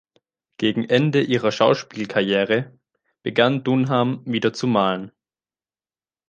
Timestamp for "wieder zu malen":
4.25-5.11